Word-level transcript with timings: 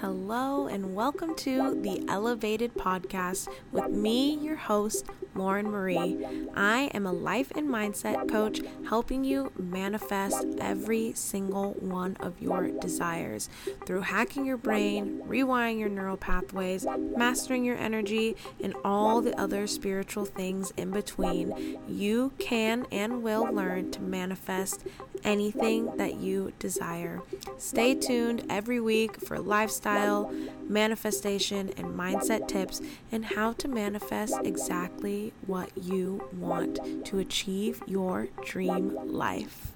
Hello, 0.00 0.68
and 0.68 0.94
welcome 0.94 1.34
to 1.36 1.78
the 1.82 2.02
Elevated 2.08 2.72
Podcast 2.74 3.48
with 3.72 3.90
me, 3.90 4.36
your 4.36 4.56
host, 4.56 5.04
Lauren 5.34 5.70
Marie. 5.70 6.26
I 6.54 6.90
am 6.94 7.04
a 7.06 7.12
life 7.12 7.52
and 7.54 7.68
mindset 7.68 8.30
coach 8.30 8.62
helping 8.88 9.22
you 9.22 9.52
manifest 9.58 10.46
every 10.60 11.12
single 11.12 11.72
one 11.74 12.16
of 12.20 12.40
your 12.40 12.68
desires 12.68 13.50
through 13.84 14.00
hacking 14.00 14.46
your 14.46 14.56
brain, 14.56 15.20
rewiring 15.28 15.78
your 15.78 15.90
neural 15.90 16.16
pathways, 16.16 16.86
mastering 17.16 17.66
your 17.66 17.76
energy, 17.76 18.34
and 18.62 18.74
all 18.82 19.20
the 19.20 19.38
other 19.38 19.66
spiritual 19.66 20.24
things 20.24 20.72
in 20.78 20.90
between. 20.90 21.78
You 21.86 22.32
can 22.38 22.86
and 22.90 23.22
will 23.22 23.44
learn 23.52 23.90
to 23.90 24.00
manifest 24.00 24.86
anything 25.24 25.96
that 25.96 26.16
you 26.16 26.52
desire. 26.58 27.22
Stay 27.58 27.94
tuned 27.94 28.44
every 28.48 28.80
week 28.80 29.20
for 29.20 29.38
lifestyle, 29.38 30.32
manifestation, 30.68 31.70
and 31.76 31.86
mindset 31.86 32.48
tips 32.48 32.80
and 33.12 33.24
how 33.24 33.52
to 33.54 33.68
manifest 33.68 34.38
exactly 34.44 35.32
what 35.46 35.70
you 35.76 36.28
want 36.32 36.78
to 37.06 37.18
achieve 37.18 37.82
your 37.86 38.28
dream 38.44 38.96
life. 39.06 39.72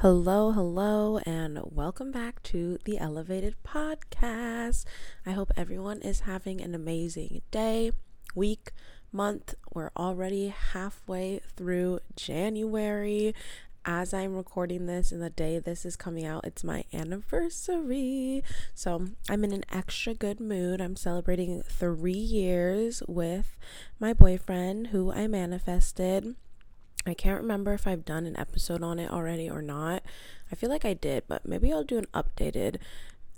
Hello, 0.00 0.50
hello, 0.50 1.18
and 1.18 1.60
welcome 1.64 2.10
back 2.10 2.42
to 2.42 2.76
the 2.84 2.98
Elevated 2.98 3.54
Podcast. 3.64 4.84
I 5.24 5.30
hope 5.30 5.52
everyone 5.56 6.02
is 6.02 6.20
having 6.20 6.60
an 6.60 6.74
amazing 6.74 7.42
day, 7.52 7.92
week, 8.34 8.72
month. 9.12 9.54
We're 9.72 9.92
already 9.96 10.48
halfway 10.48 11.40
through 11.56 12.00
January 12.16 13.32
as 13.84 14.14
I'm 14.14 14.34
recording 14.36 14.86
this 14.86 15.12
and 15.12 15.22
the 15.22 15.30
day 15.30 15.58
this 15.58 15.84
is 15.84 15.96
coming 15.96 16.24
out, 16.24 16.44
it's 16.44 16.62
my 16.64 16.84
anniversary. 16.92 18.42
So 18.74 19.08
I'm 19.28 19.44
in 19.44 19.52
an 19.52 19.64
extra 19.72 20.14
good 20.14 20.40
mood. 20.40 20.80
I'm 20.80 20.96
celebrating 20.96 21.62
three 21.62 22.12
years 22.12 23.02
with 23.08 23.56
my 23.98 24.12
boyfriend 24.12 24.88
who 24.88 25.12
I 25.12 25.26
manifested. 25.26 26.36
I 27.04 27.14
can't 27.14 27.40
remember 27.40 27.72
if 27.72 27.86
I've 27.86 28.04
done 28.04 28.26
an 28.26 28.38
episode 28.38 28.82
on 28.82 28.98
it 28.98 29.10
already 29.10 29.50
or 29.50 29.62
not. 29.62 30.02
I 30.50 30.54
feel 30.54 30.70
like 30.70 30.84
I 30.84 30.94
did, 30.94 31.24
but 31.26 31.46
maybe 31.46 31.72
I'll 31.72 31.82
do 31.82 31.98
an 31.98 32.06
updated 32.14 32.76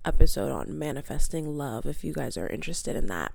episode 0.04 0.52
on 0.52 0.78
manifesting 0.78 1.56
love 1.56 1.86
if 1.86 2.04
you 2.04 2.12
guys 2.12 2.36
are 2.36 2.46
interested 2.46 2.94
in 2.94 3.06
that. 3.06 3.32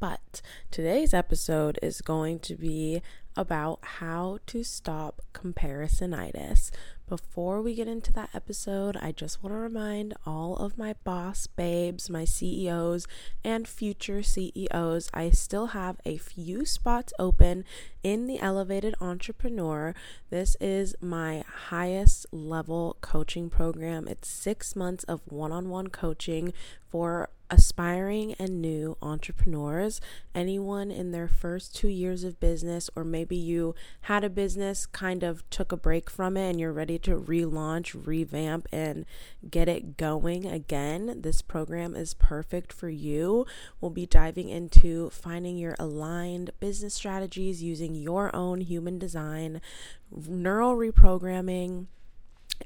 But 0.00 0.40
today's 0.70 1.12
episode 1.12 1.78
is 1.82 2.00
going 2.00 2.38
to 2.40 2.54
be 2.54 3.02
about 3.36 3.80
how 3.82 4.38
to 4.46 4.62
stop 4.62 5.20
comparisonitis. 5.32 6.70
Before 7.06 7.60
we 7.60 7.74
get 7.74 7.86
into 7.86 8.12
that 8.14 8.30
episode, 8.32 8.96
I 8.96 9.12
just 9.12 9.42
want 9.42 9.52
to 9.54 9.58
remind 9.58 10.14
all 10.24 10.56
of 10.56 10.78
my 10.78 10.94
boss 11.04 11.46
babes, 11.46 12.08
my 12.08 12.24
CEOs, 12.24 13.06
and 13.44 13.68
future 13.68 14.22
CEOs 14.22 15.10
I 15.12 15.28
still 15.28 15.68
have 15.68 16.00
a 16.06 16.16
few 16.16 16.64
spots 16.64 17.12
open 17.18 17.64
in 18.02 18.26
the 18.26 18.40
Elovated 18.40 18.94
Entrepreneur. 19.02 19.94
This 20.30 20.56
is 20.62 20.94
my 21.02 21.44
highest 21.68 22.24
level 22.32 22.96
coaching 23.02 23.50
program. 23.50 24.08
It's 24.08 24.28
six 24.28 24.74
months 24.74 25.04
of 25.04 25.20
one 25.26 25.52
on 25.52 25.68
one 25.68 25.88
coaching 25.88 26.54
for 26.88 27.28
aspiring 27.50 28.34
and 28.38 28.60
new 28.60 28.96
entrepreneurs, 29.02 30.00
anyone 30.34 30.90
in 30.90 31.12
their 31.12 31.28
first 31.28 31.74
two 31.74 31.88
years 31.88 32.24
of 32.24 32.40
business, 32.40 32.90
or 32.96 33.04
maybe 33.04 33.36
you 33.36 33.74
had 34.02 34.24
a 34.24 34.30
business, 34.30 34.86
kind 34.86 35.22
of 35.22 35.48
took 35.50 35.72
a 35.72 35.76
break 35.76 36.10
from 36.10 36.36
it, 36.36 36.50
and 36.50 36.60
you're 36.60 36.72
ready 36.72 36.98
to 36.98 37.20
relaunch, 37.20 38.06
revamp, 38.06 38.66
and 38.72 39.04
get 39.50 39.68
it 39.68 39.96
going 39.96 40.46
again, 40.46 41.20
this 41.20 41.42
program 41.42 41.94
is 41.94 42.14
perfect 42.14 42.72
for 42.72 42.88
you. 42.88 43.46
We'll 43.80 43.90
be 43.90 44.06
diving 44.06 44.48
into 44.48 45.10
finding 45.10 45.56
your 45.56 45.76
aligned 45.78 46.50
business 46.60 46.94
strategies 46.94 47.62
using 47.62 47.94
your 47.94 48.34
own 48.34 48.60
human 48.60 48.98
design, 48.98 49.60
neural 50.10 50.76
reprogramming 50.76 51.86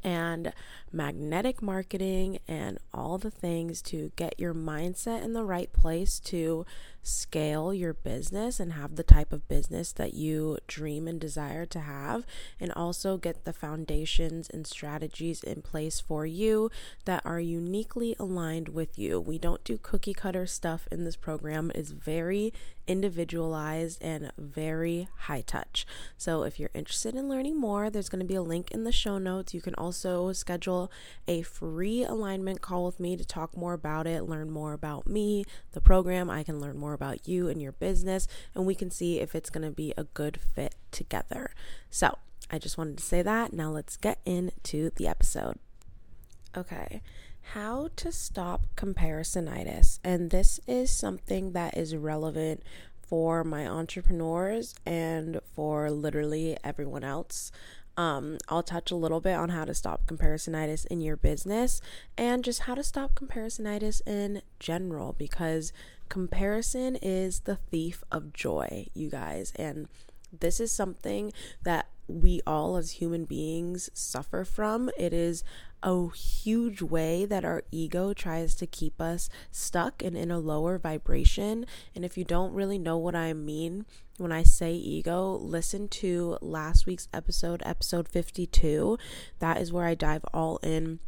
and 0.02 0.52
magnetic 0.92 1.62
marketing 1.62 2.38
and 2.46 2.78
all 2.92 3.18
the 3.18 3.30
things 3.30 3.82
to 3.82 4.12
get 4.16 4.38
your 4.38 4.54
mindset 4.54 5.22
in 5.22 5.32
the 5.32 5.44
right 5.44 5.72
place 5.72 6.18
to 6.20 6.64
scale 7.02 7.72
your 7.72 7.94
business 7.94 8.60
and 8.60 8.72
have 8.72 8.96
the 8.96 9.02
type 9.02 9.32
of 9.32 9.48
business 9.48 9.92
that 9.92 10.14
you 10.14 10.58
dream 10.66 11.08
and 11.08 11.20
desire 11.20 11.66
to 11.66 11.80
have, 11.80 12.26
and 12.60 12.72
also 12.72 13.16
get 13.16 13.44
the 13.44 13.52
foundations 13.52 14.48
and 14.50 14.66
strategies 14.66 15.42
in 15.42 15.62
place 15.62 16.00
for 16.00 16.26
you 16.26 16.70
that 17.04 17.22
are 17.24 17.40
uniquely 17.40 18.14
aligned 18.18 18.68
with 18.68 18.98
you. 18.98 19.20
We 19.20 19.38
don't 19.38 19.64
do 19.64 19.78
cookie 19.78 20.14
cutter 20.14 20.46
stuff 20.46 20.86
in 20.90 21.04
this 21.04 21.16
program, 21.16 21.72
it's 21.74 21.90
very 21.90 22.52
individualized 22.88 24.02
and 24.02 24.32
very 24.38 25.08
high 25.18 25.42
touch. 25.42 25.86
So, 26.16 26.42
if 26.42 26.58
you're 26.58 26.70
interested 26.74 27.14
in 27.14 27.28
learning 27.28 27.60
more, 27.60 27.90
there's 27.90 28.08
going 28.08 28.20
to 28.20 28.26
be 28.26 28.34
a 28.34 28.42
link 28.42 28.70
in 28.70 28.84
the 28.84 28.92
show 28.92 29.18
notes. 29.18 29.54
You 29.54 29.60
can 29.60 29.74
also 29.74 30.32
schedule 30.32 30.90
a 31.28 31.42
free 31.42 32.02
alignment 32.02 32.62
call 32.62 32.86
with 32.86 32.98
me 32.98 33.16
to 33.16 33.24
talk 33.24 33.56
more 33.56 33.74
about 33.74 34.06
it, 34.06 34.22
learn 34.22 34.50
more 34.50 34.72
about 34.72 35.06
me, 35.06 35.44
the 35.72 35.80
program. 35.80 36.30
I 36.30 36.42
can 36.42 36.60
learn 36.60 36.78
more 36.78 36.87
about 36.92 37.28
you 37.28 37.48
and 37.48 37.60
your 37.60 37.72
business, 37.72 38.28
and 38.54 38.66
we 38.66 38.74
can 38.74 38.90
see 38.90 39.20
if 39.20 39.34
it's 39.34 39.50
going 39.50 39.66
to 39.66 39.70
be 39.70 39.94
a 39.96 40.04
good 40.04 40.40
fit 40.54 40.74
together. 40.90 41.50
So, 41.90 42.18
I 42.50 42.58
just 42.58 42.78
wanted 42.78 42.98
to 42.98 43.04
say 43.04 43.22
that. 43.22 43.52
Now, 43.52 43.70
let's 43.70 43.96
get 43.96 44.20
into 44.24 44.90
the 44.96 45.06
episode. 45.06 45.58
Okay, 46.56 47.02
how 47.52 47.88
to 47.96 48.12
stop 48.12 48.66
comparisonitis. 48.76 49.98
And 50.02 50.30
this 50.30 50.60
is 50.66 50.90
something 50.90 51.52
that 51.52 51.76
is 51.76 51.94
relevant 51.94 52.62
for 53.08 53.42
my 53.42 53.66
entrepreneurs 53.66 54.74
and 54.84 55.40
for 55.54 55.90
literally 55.90 56.56
everyone 56.62 57.04
else. 57.04 57.50
Um, 57.96 58.38
I'll 58.48 58.62
touch 58.62 58.90
a 58.90 58.96
little 58.96 59.20
bit 59.20 59.34
on 59.34 59.48
how 59.48 59.64
to 59.64 59.74
stop 59.74 60.06
comparisonitis 60.06 60.86
in 60.86 61.00
your 61.00 61.16
business 61.16 61.80
and 62.16 62.44
just 62.44 62.60
how 62.60 62.74
to 62.76 62.84
stop 62.84 63.14
comparisonitis 63.14 64.06
in 64.06 64.42
general 64.60 65.14
because 65.18 65.72
comparison 66.08 66.96
is 66.96 67.40
the 67.40 67.56
thief 67.56 68.02
of 68.10 68.32
joy, 68.32 68.86
you 68.94 69.10
guys. 69.10 69.52
And 69.56 69.88
this 70.32 70.60
is 70.60 70.72
something 70.72 71.32
that 71.62 71.88
we 72.06 72.40
all 72.46 72.76
as 72.76 72.92
human 72.92 73.24
beings 73.24 73.90
suffer 73.92 74.44
from. 74.44 74.90
It 74.98 75.12
is 75.12 75.44
a 75.82 76.08
huge 76.10 76.82
way 76.82 77.24
that 77.24 77.44
our 77.44 77.62
ego 77.70 78.12
tries 78.12 78.54
to 78.56 78.66
keep 78.66 79.00
us 79.00 79.28
stuck 79.52 80.02
and 80.02 80.16
in 80.16 80.30
a 80.30 80.38
lower 80.38 80.78
vibration. 80.78 81.66
And 81.94 82.04
if 82.04 82.16
you 82.16 82.24
don't 82.24 82.54
really 82.54 82.78
know 82.78 82.96
what 82.96 83.14
I 83.14 83.32
mean 83.32 83.84
when 84.16 84.32
I 84.32 84.42
say 84.42 84.72
ego, 84.72 85.38
listen 85.40 85.86
to 85.88 86.38
last 86.40 86.86
week's 86.86 87.08
episode, 87.12 87.62
episode 87.64 88.08
52. 88.08 88.98
That 89.38 89.58
is 89.58 89.72
where 89.72 89.86
I 89.86 89.94
dive 89.94 90.24
all 90.34 90.58
in 90.62 90.98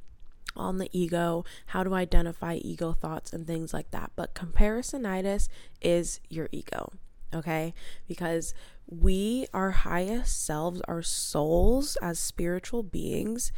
on 0.56 0.78
the 0.78 0.88
ego, 0.92 1.44
how 1.66 1.82
to 1.82 1.94
identify 1.94 2.54
ego 2.54 2.92
thoughts, 2.92 3.32
and 3.32 3.46
things 3.46 3.72
like 3.72 3.90
that. 3.92 4.12
But 4.16 4.34
comparisonitis 4.34 5.48
is 5.80 6.20
your 6.28 6.48
ego, 6.52 6.92
okay? 7.34 7.74
Because 8.08 8.54
we, 8.88 9.46
our 9.54 9.70
highest 9.70 10.44
selves, 10.44 10.80
our 10.82 11.02
souls 11.02 11.96
as 12.02 12.18
spiritual 12.18 12.82
beings, 12.82 13.52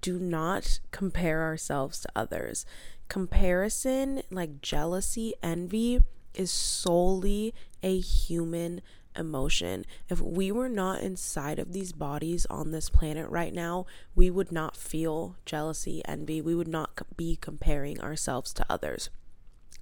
do 0.00 0.18
not 0.18 0.80
compare 0.90 1.42
ourselves 1.42 2.00
to 2.00 2.08
others. 2.16 2.64
Comparison, 3.08 4.22
like 4.30 4.60
jealousy, 4.60 5.34
envy, 5.42 6.00
is 6.34 6.50
solely 6.50 7.54
a 7.82 7.98
human 7.98 8.80
emotion. 9.18 9.84
If 10.08 10.20
we 10.20 10.52
were 10.52 10.68
not 10.68 11.00
inside 11.00 11.58
of 11.58 11.72
these 11.72 11.92
bodies 11.92 12.46
on 12.46 12.70
this 12.70 12.88
planet 12.88 13.28
right 13.28 13.52
now, 13.52 13.86
we 14.14 14.30
would 14.30 14.52
not 14.52 14.76
feel 14.76 15.36
jealousy, 15.44 16.02
envy. 16.06 16.40
We 16.40 16.54
would 16.54 16.68
not 16.68 17.00
be 17.16 17.36
comparing 17.36 18.00
ourselves 18.00 18.52
to 18.54 18.66
others. 18.70 19.10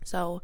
So, 0.04 0.42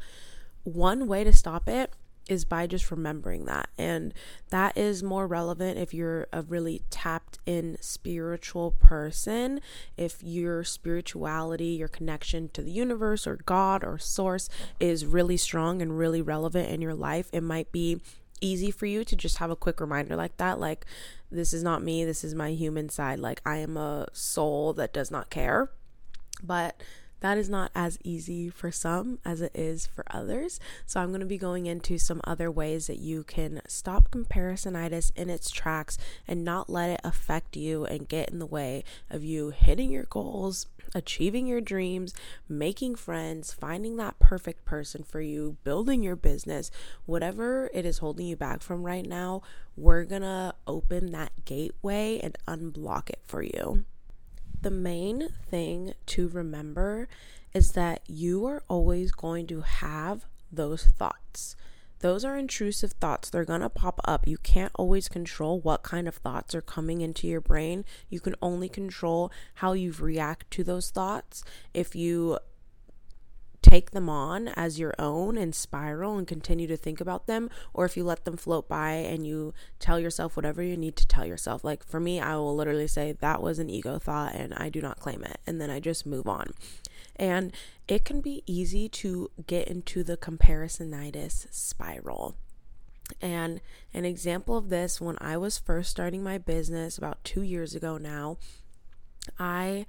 one 0.63 1.07
way 1.07 1.23
to 1.23 1.33
stop 1.33 1.67
it 1.67 1.93
is 2.29 2.45
by 2.45 2.67
just 2.67 2.89
remembering 2.89 3.45
that. 3.45 3.69
And 3.77 4.13
that 4.49 4.77
is 4.77 5.03
more 5.03 5.27
relevant 5.27 5.77
if 5.77 5.93
you're 5.93 6.27
a 6.31 6.41
really 6.41 6.81
tapped 6.89 7.39
in 7.45 7.77
spiritual 7.81 8.71
person, 8.71 9.59
if 9.97 10.23
your 10.23 10.63
spirituality, 10.63 11.65
your 11.65 11.87
connection 11.87 12.49
to 12.49 12.61
the 12.61 12.71
universe 12.71 13.27
or 13.27 13.39
God 13.45 13.83
or 13.83 13.97
source 13.97 14.49
is 14.79 15.05
really 15.05 15.37
strong 15.37 15.81
and 15.81 15.97
really 15.97 16.21
relevant 16.21 16.69
in 16.69 16.81
your 16.81 16.95
life. 16.95 17.29
It 17.33 17.43
might 17.43 17.71
be 17.71 17.99
easy 18.43 18.69
for 18.71 18.85
you 18.85 19.03
to 19.05 19.15
just 19.15 19.37
have 19.37 19.49
a 19.49 19.55
quick 19.55 19.79
reminder 19.79 20.15
like 20.15 20.35
that 20.37 20.59
like 20.59 20.85
this 21.31 21.53
is 21.53 21.63
not 21.63 21.81
me 21.81 22.03
this 22.03 22.23
is 22.23 22.35
my 22.35 22.49
human 22.49 22.89
side 22.89 23.17
like 23.19 23.41
i 23.45 23.57
am 23.57 23.77
a 23.77 24.07
soul 24.11 24.73
that 24.73 24.93
does 24.93 25.09
not 25.09 25.29
care. 25.29 25.69
But 26.41 26.81
that 27.23 27.37
is 27.37 27.49
not 27.49 27.71
as 27.73 27.97
easy 28.03 28.49
for 28.49 28.69
some 28.69 29.17
as 29.23 29.39
it 29.39 29.53
is 29.55 29.87
for 29.87 30.03
others. 30.11 30.59
So, 30.85 30.99
I'm 30.99 31.07
going 31.07 31.21
to 31.21 31.25
be 31.25 31.37
going 31.37 31.67
into 31.67 31.97
some 31.97 32.19
other 32.25 32.51
ways 32.51 32.87
that 32.87 32.99
you 32.99 33.23
can 33.23 33.61
stop 33.65 34.11
comparisonitis 34.11 35.13
in 35.15 35.29
its 35.29 35.49
tracks 35.49 35.97
and 36.27 36.43
not 36.43 36.69
let 36.69 36.89
it 36.89 37.01
affect 37.01 37.55
you 37.55 37.85
and 37.85 38.09
get 38.09 38.29
in 38.29 38.39
the 38.39 38.45
way 38.45 38.83
of 39.09 39.23
you 39.23 39.51
hitting 39.51 39.89
your 39.89 40.03
goals 40.03 40.67
achieving 40.95 41.47
your 41.47 41.61
dreams, 41.61 42.13
making 42.47 42.95
friends, 42.95 43.53
finding 43.53 43.97
that 43.97 44.19
perfect 44.19 44.65
person 44.65 45.03
for 45.03 45.21
you, 45.21 45.57
building 45.63 46.03
your 46.03 46.15
business, 46.15 46.69
whatever 47.05 47.69
it 47.73 47.85
is 47.85 47.97
holding 47.99 48.27
you 48.27 48.35
back 48.35 48.61
from 48.61 48.83
right 48.83 49.07
now, 49.07 49.41
we're 49.75 50.03
gonna 50.03 50.53
open 50.67 51.11
that 51.11 51.31
gateway 51.45 52.19
and 52.21 52.37
unblock 52.47 53.09
it 53.09 53.19
for 53.23 53.41
you. 53.41 53.85
The 54.63 54.71
main 54.71 55.27
thing 55.49 55.93
to 56.05 56.29
remember 56.29 57.09
is 57.53 57.73
that 57.73 57.99
you 58.07 58.45
are 58.45 58.63
always 58.69 59.11
going 59.11 59.45
to 59.47 59.59
have 59.59 60.23
those 60.53 60.85
thoughts. 60.85 61.57
Those 61.99 62.23
are 62.23 62.37
intrusive 62.37 62.93
thoughts. 62.93 63.29
They're 63.29 63.43
going 63.43 63.59
to 63.59 63.67
pop 63.67 63.99
up. 64.05 64.25
You 64.25 64.37
can't 64.37 64.71
always 64.75 65.09
control 65.09 65.59
what 65.59 65.83
kind 65.83 66.07
of 66.07 66.15
thoughts 66.15 66.55
are 66.55 66.61
coming 66.61 67.01
into 67.01 67.27
your 67.27 67.41
brain. 67.41 67.83
You 68.07 68.21
can 68.21 68.35
only 68.41 68.69
control 68.69 69.33
how 69.55 69.73
you 69.73 69.91
react 69.99 70.49
to 70.51 70.63
those 70.63 70.91
thoughts. 70.91 71.43
If 71.73 71.93
you 71.93 72.39
take 73.73 73.89
them 73.89 74.07
on 74.07 74.49
as 74.49 74.77
your 74.77 74.93
own 74.99 75.35
and 75.35 75.55
spiral 75.55 76.15
and 76.15 76.27
continue 76.27 76.67
to 76.67 76.77
think 76.77 77.01
about 77.01 77.25
them, 77.25 77.49
or 77.73 77.85
if 77.85 77.97
you 77.97 78.03
let 78.03 78.23
them 78.23 78.37
float 78.37 78.67
by 78.67 78.91
and 78.91 79.25
you 79.25 79.51
tell 79.79 79.99
yourself 79.99 80.35
whatever 80.35 80.61
you 80.61 80.77
need 80.77 80.95
to 80.95 81.07
tell 81.07 81.25
yourself. 81.25 81.63
Like 81.63 81.83
for 81.83 81.99
me, 81.99 82.19
I 82.19 82.35
will 82.35 82.55
literally 82.55 82.85
say 82.85 83.13
that 83.13 83.41
was 83.41 83.57
an 83.57 83.71
ego 83.71 83.97
thought 83.97 84.35
and 84.35 84.53
I 84.53 84.69
do 84.69 84.79
not 84.79 84.99
claim 84.99 85.23
it. 85.23 85.39
And 85.47 85.59
then 85.59 85.71
I 85.71 85.79
just 85.79 86.05
move 86.05 86.27
on. 86.27 86.51
And 87.15 87.51
it 87.87 88.05
can 88.05 88.21
be 88.21 88.43
easy 88.45 88.87
to 88.89 89.31
get 89.47 89.67
into 89.67 90.03
the 90.03 90.17
comparisonitis 90.17 91.51
spiral. 91.51 92.35
And 93.21 93.59
an 93.91 94.05
example 94.05 94.55
of 94.55 94.69
this, 94.69 95.01
when 95.01 95.17
I 95.19 95.35
was 95.37 95.57
first 95.57 95.89
starting 95.89 96.21
my 96.21 96.37
business 96.37 96.95
about 96.95 97.23
two 97.23 97.41
years 97.41 97.73
ago 97.73 97.97
now, 97.97 98.37
I 99.39 99.87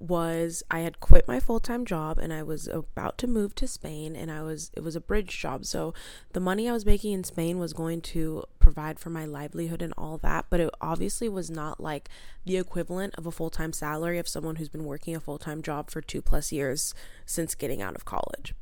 was 0.00 0.62
I 0.70 0.80
had 0.80 0.98
quit 0.98 1.28
my 1.28 1.38
full-time 1.38 1.84
job 1.84 2.18
and 2.18 2.32
I 2.32 2.42
was 2.42 2.66
about 2.66 3.18
to 3.18 3.26
move 3.26 3.54
to 3.56 3.68
Spain 3.68 4.16
and 4.16 4.30
I 4.32 4.42
was 4.42 4.70
it 4.74 4.82
was 4.82 4.96
a 4.96 5.00
bridge 5.00 5.38
job. 5.38 5.66
So 5.66 5.92
the 6.32 6.40
money 6.40 6.68
I 6.68 6.72
was 6.72 6.86
making 6.86 7.12
in 7.12 7.22
Spain 7.22 7.58
was 7.58 7.74
going 7.74 8.00
to 8.02 8.44
provide 8.58 8.98
for 8.98 9.10
my 9.10 9.26
livelihood 9.26 9.82
and 9.82 9.92
all 9.98 10.16
that, 10.18 10.46
but 10.48 10.58
it 10.58 10.70
obviously 10.80 11.28
was 11.28 11.50
not 11.50 11.80
like 11.80 12.08
the 12.46 12.56
equivalent 12.56 13.14
of 13.16 13.26
a 13.26 13.30
full-time 13.30 13.74
salary 13.74 14.18
of 14.18 14.26
someone 14.26 14.56
who's 14.56 14.70
been 14.70 14.86
working 14.86 15.14
a 15.14 15.20
full-time 15.20 15.60
job 15.60 15.90
for 15.90 16.00
2 16.00 16.22
plus 16.22 16.50
years 16.50 16.94
since 17.26 17.54
getting 17.54 17.82
out 17.82 17.94
of 17.94 18.06
college. 18.06 18.54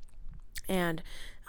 And 0.69 1.03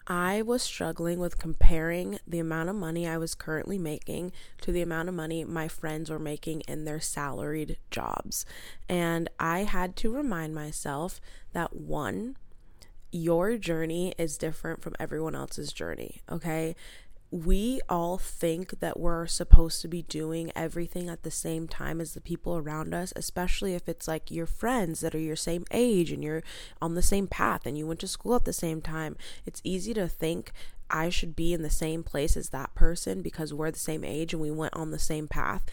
I 0.10 0.42
was 0.42 0.64
struggling 0.64 1.20
with 1.20 1.38
comparing 1.38 2.18
the 2.26 2.40
amount 2.40 2.70
of 2.70 2.76
money 2.76 3.08
I 3.08 3.20
was 3.20 3.36
currently 3.36 3.78
making 3.78 4.32
to 4.62 4.72
the 4.72 4.82
amount 4.82 5.08
of 5.08 5.14
money 5.14 5.46
my 5.46 5.68
friends 5.68 6.10
were 6.10 6.18
making 6.18 6.62
in 6.62 6.86
their 6.86 7.00
salaried 7.00 7.78
jobs. 7.92 8.44
And 8.90 9.30
I 9.40 9.60
had 9.60 9.96
to 9.98 10.12
remind 10.12 10.56
myself 10.56 11.22
that 11.54 11.76
one, 11.76 12.38
your 13.12 13.58
journey 13.58 14.16
is 14.18 14.38
different 14.38 14.82
from 14.82 14.96
everyone 15.00 15.36
else's 15.36 15.72
journey, 15.72 16.22
okay? 16.30 16.76
We 17.32 17.80
all 17.88 18.18
think 18.18 18.80
that 18.80 19.00
we're 19.00 19.28
supposed 19.28 19.82
to 19.82 19.88
be 19.88 20.02
doing 20.04 20.52
everything 20.56 21.10
at 21.10 21.24
the 21.24 21.32
same 21.32 21.68
time 21.68 22.02
as 22.02 22.14
the 22.14 22.22
people 22.22 22.58
around 22.58 22.94
us, 22.94 23.14
especially 23.16 23.76
if 23.76 23.88
it's 23.88 24.08
like 24.08 24.32
your 24.32 24.48
friends 24.48 25.02
that 25.02 25.14
are 25.14 25.20
your 25.20 25.36
same 25.36 25.64
age 25.72 26.12
and 26.12 26.24
you're 26.24 26.44
on 26.82 26.96
the 26.96 27.02
same 27.04 27.28
path 27.28 27.66
and 27.66 27.78
you 27.78 27.86
went 27.86 28.00
to 28.00 28.08
school 28.08 28.36
at 28.36 28.46
the 28.46 28.54
same 28.54 28.82
time. 28.82 29.16
It's 29.46 29.62
easy 29.64 29.94
to 29.94 30.08
think 30.08 30.52
I 30.90 31.10
should 31.10 31.36
be 31.36 31.54
in 31.54 31.62
the 31.62 31.70
same 31.70 32.02
place 32.04 32.36
as 32.36 32.50
that 32.50 32.74
person 32.74 33.22
because 33.22 33.54
we're 33.54 33.70
the 33.70 33.78
same 33.78 34.04
age 34.04 34.34
and 34.34 34.42
we 34.42 34.50
went 34.50 34.76
on 34.76 34.90
the 34.90 34.98
same 34.98 35.28
path. 35.28 35.64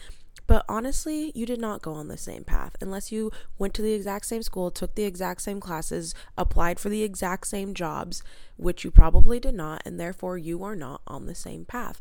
But 0.47 0.63
honestly, 0.69 1.33
you 1.35 1.45
did 1.45 1.59
not 1.59 1.81
go 1.81 1.93
on 1.93 2.07
the 2.07 2.17
same 2.17 2.45
path 2.45 2.75
unless 2.81 3.11
you 3.11 3.31
went 3.57 3.73
to 3.75 3.81
the 3.81 3.93
exact 3.93 4.25
same 4.25 4.41
school, 4.41 4.71
took 4.71 4.95
the 4.95 5.03
exact 5.03 5.41
same 5.41 5.59
classes, 5.59 6.15
applied 6.37 6.79
for 6.79 6.87
the 6.87 7.03
exact 7.03 7.47
same 7.47 7.73
jobs, 7.73 8.23
which 8.55 8.85
you 8.85 8.91
probably 8.91 9.39
did 9.39 9.55
not, 9.55 9.81
and 9.85 9.99
therefore 9.99 10.37
you 10.37 10.63
are 10.63 10.75
not 10.75 11.01
on 11.05 11.25
the 11.25 11.35
same 11.35 11.65
path. 11.65 11.99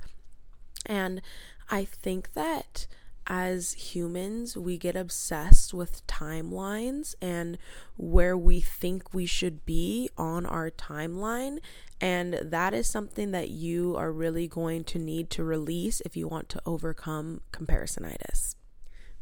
And 0.86 1.20
I 1.68 1.84
think 1.84 2.34
that 2.34 2.86
as 3.26 3.72
humans, 3.72 4.56
we 4.56 4.78
get 4.78 4.94
obsessed 4.94 5.74
with 5.74 6.06
timelines 6.06 7.16
and 7.20 7.58
where 7.96 8.36
we 8.36 8.60
think 8.60 9.12
we 9.12 9.26
should 9.26 9.66
be 9.66 10.08
on 10.16 10.46
our 10.46 10.70
timeline. 10.70 11.58
And 12.00 12.34
that 12.42 12.74
is 12.74 12.90
something 12.90 13.30
that 13.30 13.48
you 13.48 13.96
are 13.96 14.12
really 14.12 14.46
going 14.46 14.84
to 14.84 14.98
need 14.98 15.30
to 15.30 15.44
release 15.44 16.02
if 16.02 16.16
you 16.16 16.28
want 16.28 16.48
to 16.50 16.62
overcome 16.66 17.40
comparisonitis. 17.52 18.54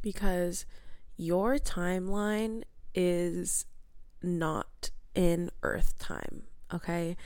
Because 0.03 0.67
your 1.17 1.57
timeline 1.59 2.65
is 2.95 3.67
not 4.23 4.91
in 5.15 5.51
Earth 5.63 5.99
time, 5.99 6.45
okay? 6.73 7.17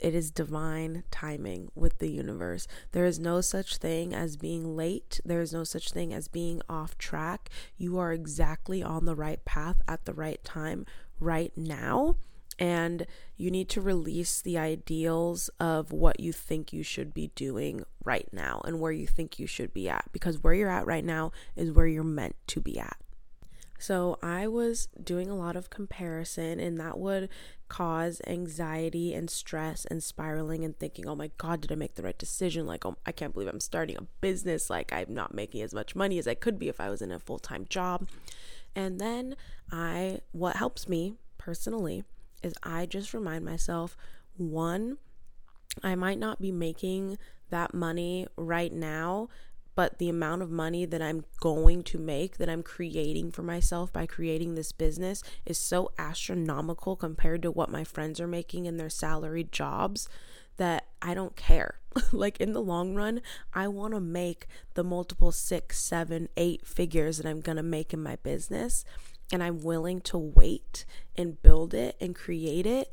It 0.00 0.14
is 0.14 0.30
divine 0.30 1.04
timing 1.10 1.70
with 1.74 1.98
the 1.98 2.10
universe. 2.10 2.66
There 2.92 3.06
is 3.06 3.18
no 3.18 3.40
such 3.40 3.78
thing 3.78 4.12
as 4.12 4.36
being 4.36 4.76
late. 4.76 5.20
There 5.24 5.40
is 5.40 5.52
no 5.52 5.64
such 5.64 5.92
thing 5.92 6.12
as 6.12 6.28
being 6.28 6.60
off 6.68 6.98
track. 6.98 7.48
You 7.78 7.98
are 7.98 8.12
exactly 8.12 8.82
on 8.82 9.06
the 9.06 9.14
right 9.14 9.42
path 9.46 9.80
at 9.88 10.04
the 10.04 10.12
right 10.12 10.42
time 10.44 10.84
right 11.20 11.52
now. 11.56 12.16
And 12.58 13.06
you 13.36 13.50
need 13.50 13.68
to 13.70 13.80
release 13.80 14.40
the 14.40 14.58
ideals 14.58 15.50
of 15.58 15.92
what 15.92 16.20
you 16.20 16.32
think 16.32 16.72
you 16.72 16.82
should 16.82 17.12
be 17.12 17.32
doing 17.34 17.84
right 18.04 18.28
now 18.32 18.62
and 18.64 18.80
where 18.80 18.92
you 18.92 19.06
think 19.06 19.38
you 19.38 19.46
should 19.46 19.74
be 19.74 19.88
at. 19.88 20.04
Because 20.12 20.42
where 20.42 20.54
you're 20.54 20.70
at 20.70 20.86
right 20.86 21.04
now 21.04 21.32
is 21.56 21.72
where 21.72 21.86
you're 21.86 22.04
meant 22.04 22.36
to 22.48 22.60
be 22.60 22.78
at. 22.78 22.96
So 23.78 24.18
I 24.22 24.46
was 24.46 24.88
doing 25.02 25.28
a 25.28 25.36
lot 25.36 25.56
of 25.56 25.68
comparison, 25.68 26.58
and 26.60 26.78
that 26.78 26.96
would 26.96 27.28
cause 27.68 28.22
anxiety 28.26 29.12
and 29.12 29.28
stress 29.28 29.84
and 29.84 30.02
spiraling 30.02 30.64
and 30.64 30.78
thinking, 30.78 31.06
oh 31.06 31.14
my 31.14 31.30
God, 31.38 31.60
did 31.60 31.72
I 31.72 31.74
make 31.74 31.94
the 31.94 32.02
right 32.02 32.16
decision? 32.16 32.66
Like, 32.66 32.86
oh, 32.86 32.96
I 33.04 33.12
can't 33.12 33.34
believe 33.34 33.48
I'm 33.48 33.60
starting 33.60 33.96
a 33.96 34.06
business. 34.20 34.70
Like, 34.70 34.92
I'm 34.92 35.12
not 35.12 35.34
making 35.34 35.60
as 35.60 35.74
much 35.74 35.94
money 35.94 36.18
as 36.18 36.28
I 36.28 36.34
could 36.34 36.58
be 36.58 36.68
if 36.68 36.80
I 36.80 36.88
was 36.88 37.02
in 37.02 37.12
a 37.12 37.18
full 37.18 37.38
time 37.38 37.66
job. 37.68 38.08
And 38.76 39.00
then 39.00 39.36
I, 39.70 40.20
what 40.32 40.56
helps 40.56 40.88
me 40.88 41.14
personally 41.36 42.04
is 42.44 42.54
I 42.62 42.86
just 42.86 43.14
remind 43.14 43.44
myself 43.44 43.96
one, 44.36 44.98
I 45.82 45.94
might 45.94 46.18
not 46.18 46.40
be 46.40 46.52
making 46.52 47.18
that 47.50 47.74
money 47.74 48.26
right 48.36 48.72
now, 48.72 49.28
but 49.74 49.98
the 49.98 50.08
amount 50.08 50.42
of 50.42 50.50
money 50.50 50.84
that 50.84 51.02
I'm 51.02 51.24
going 51.40 51.82
to 51.84 51.98
make, 51.98 52.38
that 52.38 52.48
I'm 52.48 52.62
creating 52.62 53.32
for 53.32 53.42
myself 53.42 53.92
by 53.92 54.06
creating 54.06 54.54
this 54.54 54.72
business, 54.72 55.22
is 55.44 55.58
so 55.58 55.90
astronomical 55.98 56.94
compared 56.96 57.42
to 57.42 57.50
what 57.50 57.70
my 57.70 57.82
friends 57.82 58.20
are 58.20 58.28
making 58.28 58.66
in 58.66 58.76
their 58.76 58.90
salaried 58.90 59.50
jobs 59.50 60.08
that 60.56 60.86
I 61.02 61.14
don't 61.14 61.34
care. 61.34 61.80
like 62.12 62.40
in 62.40 62.52
the 62.52 62.62
long 62.62 62.94
run, 62.94 63.20
I 63.52 63.68
want 63.68 63.94
to 63.94 64.00
make 64.00 64.46
the 64.74 64.84
multiple 64.84 65.32
six, 65.32 65.78
seven, 65.80 66.28
eight 66.36 66.66
figures 66.66 67.16
that 67.18 67.26
I'm 67.26 67.40
going 67.40 67.56
to 67.56 67.62
make 67.62 67.92
in 67.92 68.02
my 68.02 68.16
business. 68.16 68.84
And 69.32 69.42
I'm 69.42 69.62
willing 69.62 70.00
to 70.02 70.18
wait 70.18 70.84
and 71.16 71.40
build 71.42 71.74
it 71.74 71.96
and 72.00 72.14
create 72.14 72.66
it 72.66 72.90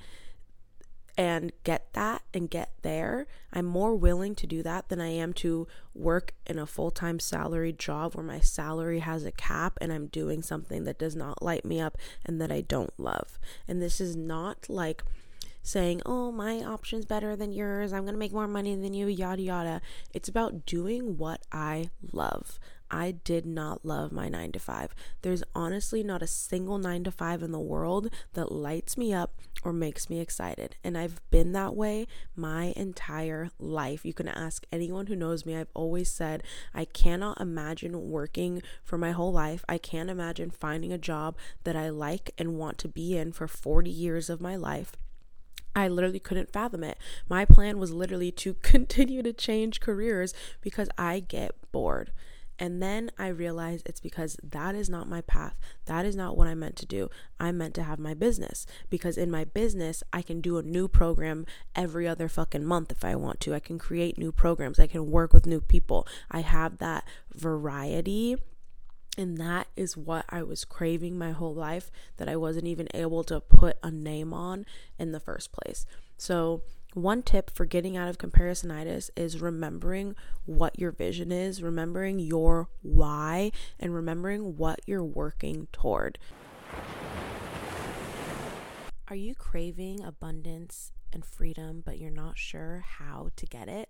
and 1.18 1.52
get 1.64 1.94
that 1.94 2.24
and 2.34 2.50
get 2.50 2.72
there, 2.82 3.28
I'm 3.54 3.66
more 3.66 3.96
willing 3.96 4.36
to 4.36 4.48
do 4.48 4.64
that 4.64 4.90
than 4.90 5.02
I 5.02 5.10
am 5.10 5.34
to 5.34 5.68
work 5.94 6.34
in 6.48 6.58
a 6.58 6.66
full 6.66 6.92
time 6.92 7.20
salaried 7.20 7.78
job 7.78 8.16
where 8.16 8.26
my 8.26 8.40
salary 8.40 9.00
has 9.00 9.26
a 9.26 9.32
cap 9.32 9.78
and 9.82 9.92
I'm 9.92 10.08
doing 10.08 10.42
something 10.42 10.84
that 10.86 11.00
does 11.00 11.16
not 11.16 11.42
light 11.42 11.66
me 11.66 11.80
up 11.80 11.98
and 12.26 12.40
that 12.42 12.52
I 12.52 12.62
don't 12.62 12.98
love. 12.98 13.40
And 13.68 13.82
this 13.82 14.00
is 14.00 14.16
not 14.16 14.70
like 14.70 15.04
saying, 15.64 16.02
oh, 16.06 16.32
my 16.32 16.64
option's 16.64 17.06
better 17.06 17.36
than 17.36 17.52
yours, 17.52 17.94
I'm 17.94 18.06
gonna 18.06 18.18
make 18.18 18.34
more 18.34 18.48
money 18.48 18.76
than 18.76 18.94
you, 18.94 19.08
yada 19.08 19.42
yada. 19.42 19.82
It's 20.14 20.30
about 20.30 20.66
doing 20.66 21.18
what 21.18 21.44
I 21.52 21.92
love. 22.12 22.60
I 22.92 23.12
did 23.12 23.46
not 23.46 23.86
love 23.86 24.12
my 24.12 24.28
nine 24.28 24.52
to 24.52 24.60
five. 24.60 24.94
There's 25.22 25.44
honestly 25.56 26.04
not 26.04 26.22
a 26.22 26.28
single 26.28 26.78
nine 26.78 27.06
to 27.06 27.12
five 27.12 27.42
in 27.42 27.54
the 27.54 27.60
world 27.60 28.14
that 28.34 28.52
lights 28.52 28.98
me 28.98 29.14
up 29.14 29.34
or 29.64 29.72
makes 29.72 30.10
me 30.10 30.20
excited. 30.20 30.76
And 30.84 30.98
I've 30.98 31.22
been 31.32 31.54
that 31.54 31.74
way 31.74 32.06
my 32.36 32.74
entire 32.76 33.50
life. 33.58 34.06
You 34.06 34.14
can 34.14 34.28
ask 34.28 34.66
anyone 34.74 35.08
who 35.08 35.16
knows 35.16 35.46
me. 35.46 35.56
I've 35.56 35.72
always 35.74 36.12
said 36.12 36.44
I 36.74 36.84
cannot 36.84 37.40
imagine 37.40 38.10
working 38.10 38.62
for 38.84 38.98
my 38.98 39.12
whole 39.12 39.32
life. 39.32 39.64
I 39.70 39.78
can't 39.78 40.10
imagine 40.10 40.52
finding 40.52 40.92
a 40.92 40.98
job 40.98 41.38
that 41.64 41.78
I 41.78 41.90
like 41.90 42.32
and 42.38 42.58
want 42.58 42.78
to 42.80 42.90
be 42.90 43.18
in 43.18 43.32
for 43.32 43.48
40 43.48 43.90
years 43.90 44.30
of 44.30 44.42
my 44.42 44.58
life. 44.58 44.98
I 45.74 45.88
literally 45.88 46.20
couldn't 46.20 46.52
fathom 46.52 46.84
it. 46.84 46.98
My 47.30 47.46
plan 47.46 47.80
was 47.80 47.94
literally 47.94 48.32
to 48.34 48.54
continue 48.62 49.24
to 49.24 49.32
change 49.32 49.80
careers 49.80 50.34
because 50.60 50.90
I 50.98 51.22
get 51.22 51.56
bored. 51.72 52.12
And 52.62 52.82
then 52.82 53.10
I 53.18 53.30
realized 53.30 53.90
it's 53.90 54.00
because 54.00 54.38
that 54.44 54.76
is 54.76 54.88
not 54.88 55.10
my 55.10 55.22
path. 55.22 55.58
That 55.86 56.06
is 56.06 56.16
not 56.16 56.38
what 56.38 56.48
I 56.48 56.54
meant 56.54 56.76
to 56.78 56.86
do. 56.86 57.10
I 57.40 57.52
meant 57.52 57.74
to 57.76 57.84
have 57.84 57.98
my 58.00 58.14
business 58.14 58.68
because 58.90 59.18
in 59.18 59.32
my 59.32 59.46
business, 59.46 60.04
I 60.14 60.22
can 60.22 60.42
do 60.42 60.60
a 60.60 60.64
new 60.64 60.88
program 60.88 61.48
every 61.76 62.08
other 62.08 62.28
fucking 62.30 62.64
month 62.64 62.92
if 62.92 63.04
I 63.04 63.16
want 63.16 63.40
to. 63.42 63.56
I 63.56 63.60
can 63.60 63.80
create 63.80 64.20
new 64.20 64.32
programs. 64.32 64.80
I 64.80 64.88
can 64.88 65.10
work 65.10 65.34
with 65.34 65.48
new 65.48 65.60
people. 65.60 66.08
I 66.30 66.42
have 66.42 66.78
that 66.78 67.04
variety 67.34 68.38
And 69.18 69.38
that 69.40 69.68
is 69.76 69.98
what 69.98 70.26
I 70.30 70.42
was 70.44 70.64
craving 70.64 71.18
my 71.18 71.32
whole 71.32 71.54
life 71.54 71.92
that 72.18 72.30
I 72.30 72.38
wasn't 72.38 72.68
even 72.68 72.88
able 72.94 73.24
to 73.26 73.42
put 73.42 73.78
a 73.84 73.92
name 73.92 74.34
on 74.34 74.66
in 74.98 75.12
the 75.12 75.20
first 75.20 75.52
place. 75.52 75.86
So, 76.18 76.64
one 76.94 77.24
tip 77.24 77.50
for 77.50 77.66
getting 77.66 77.96
out 77.96 78.10
of 78.10 78.18
comparisonitis 78.18 79.10
is 79.16 79.42
remembering 79.42 80.16
what 80.46 80.78
your 80.78 80.92
vision 80.92 81.32
is, 81.32 81.64
remembering 81.64 82.20
your 82.20 82.68
why, 82.82 83.52
and 83.80 83.96
remembering 83.96 84.58
what 84.58 84.82
you're 84.86 85.04
working 85.04 85.68
toward. 85.72 86.18
Are 89.08 89.16
you 89.16 89.36
craving 89.36 90.04
abundance 90.04 90.92
and 91.14 91.26
freedom, 91.26 91.82
but 91.86 91.98
you're 91.98 92.10
not 92.10 92.38
sure 92.38 92.84
how 93.00 93.30
to 93.36 93.46
get 93.46 93.68
it? 93.68 93.90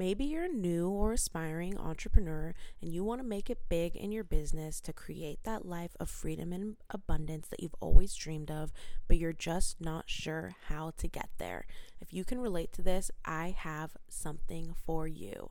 Maybe 0.00 0.24
you're 0.24 0.44
a 0.44 0.48
new 0.48 0.88
or 0.88 1.12
aspiring 1.12 1.76
entrepreneur 1.76 2.54
and 2.80 2.90
you 2.90 3.04
want 3.04 3.20
to 3.20 3.26
make 3.26 3.50
it 3.50 3.68
big 3.68 3.94
in 3.94 4.12
your 4.12 4.24
business 4.24 4.80
to 4.80 4.94
create 4.94 5.40
that 5.44 5.66
life 5.66 5.94
of 6.00 6.08
freedom 6.08 6.54
and 6.54 6.76
abundance 6.88 7.48
that 7.48 7.60
you've 7.60 7.74
always 7.80 8.14
dreamed 8.14 8.50
of, 8.50 8.72
but 9.08 9.18
you're 9.18 9.34
just 9.34 9.78
not 9.78 10.08
sure 10.08 10.52
how 10.68 10.92
to 10.96 11.06
get 11.06 11.28
there. 11.36 11.66
If 12.00 12.14
you 12.14 12.24
can 12.24 12.40
relate 12.40 12.72
to 12.72 12.82
this, 12.82 13.10
I 13.26 13.54
have 13.58 13.90
something 14.08 14.74
for 14.86 15.06
you. 15.06 15.50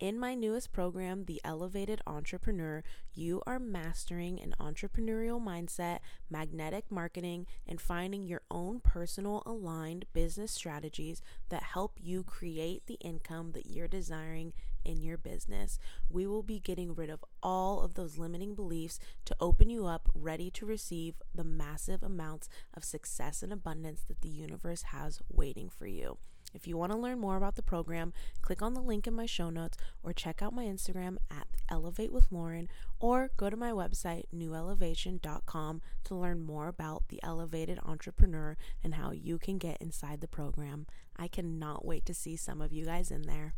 In 0.00 0.18
my 0.18 0.34
newest 0.34 0.72
program, 0.72 1.26
The 1.26 1.42
Elovated 1.44 2.00
Entrepreneur, 2.06 2.82
you 3.12 3.42
are 3.46 3.58
mastering 3.58 4.40
an 4.40 4.54
entrepreneurial 4.58 5.44
mindset, 5.44 5.98
magnetic 6.30 6.90
marketing, 6.90 7.46
and 7.68 7.78
finding 7.78 8.22
your 8.22 8.40
own 8.50 8.80
personal 8.80 9.42
aligned 9.44 10.06
business 10.14 10.52
strategies 10.52 11.20
that 11.50 11.62
help 11.74 11.98
you 12.00 12.24
create 12.24 12.86
the 12.86 12.98
income 13.02 13.52
that 13.52 13.66
you're 13.66 13.88
desiring 13.88 14.54
in 14.86 15.02
your 15.02 15.18
business. 15.18 15.78
We 16.08 16.26
will 16.26 16.42
be 16.42 16.60
getting 16.60 16.94
rid 16.94 17.10
of 17.10 17.22
all 17.42 17.82
of 17.82 17.92
those 17.92 18.16
limiting 18.16 18.54
beliefs 18.54 19.00
to 19.26 19.36
open 19.38 19.68
you 19.68 19.84
up, 19.84 20.08
ready 20.14 20.50
to 20.52 20.64
receive 20.64 21.16
the 21.34 21.44
massive 21.44 22.02
amounts 22.02 22.48
of 22.72 22.84
success 22.84 23.42
and 23.42 23.52
abundance 23.52 24.00
that 24.08 24.22
the 24.22 24.30
universe 24.30 24.84
has 24.84 25.20
waiting 25.28 25.68
for 25.68 25.86
you. 25.86 26.16
If 26.52 26.66
you 26.66 26.76
want 26.76 26.92
to 26.92 26.98
learn 26.98 27.20
more 27.20 27.36
about 27.36 27.56
the 27.56 27.62
program, 27.62 28.12
click 28.42 28.62
on 28.62 28.74
the 28.74 28.80
link 28.80 29.06
in 29.06 29.14
my 29.14 29.26
show 29.26 29.50
notes 29.50 29.78
or 30.02 30.12
check 30.12 30.42
out 30.42 30.54
my 30.54 30.64
Instagram 30.64 31.16
at 31.30 31.46
Elevate 31.68 32.12
with 32.12 32.30
Lauren 32.30 32.68
or 32.98 33.30
go 33.36 33.48
to 33.48 33.56
my 33.56 33.70
website 33.70 34.24
newelovation.com 34.34 35.80
to 36.04 36.14
learn 36.14 36.40
more 36.40 36.68
about 36.68 37.04
the 37.08 37.20
Elovated 37.22 37.78
Entrepreneur 37.84 38.56
and 38.82 38.94
how 38.94 39.12
you 39.12 39.38
can 39.38 39.58
get 39.58 39.80
inside 39.80 40.20
the 40.20 40.28
program. 40.28 40.86
I 41.16 41.28
cannot 41.28 41.84
wait 41.84 42.04
to 42.06 42.14
see 42.14 42.36
some 42.36 42.60
of 42.60 42.72
you 42.72 42.84
guys 42.84 43.10
in 43.10 43.22
there. 43.22 43.54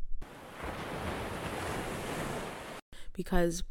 Because 3.12 3.62